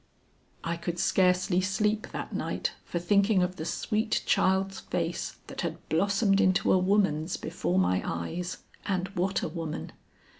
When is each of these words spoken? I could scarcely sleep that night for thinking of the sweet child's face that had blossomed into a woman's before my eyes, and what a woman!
I 0.63 0.77
could 0.77 0.97
scarcely 0.97 1.61
sleep 1.61 2.07
that 2.11 2.33
night 2.33 2.71
for 2.85 2.97
thinking 2.97 3.43
of 3.43 3.57
the 3.57 3.65
sweet 3.65 4.23
child's 4.25 4.79
face 4.79 5.35
that 5.45 5.61
had 5.61 5.77
blossomed 5.89 6.41
into 6.41 6.73
a 6.73 6.77
woman's 6.79 7.37
before 7.37 7.77
my 7.77 8.01
eyes, 8.03 8.63
and 8.87 9.09
what 9.09 9.43
a 9.43 9.47
woman! 9.47 9.91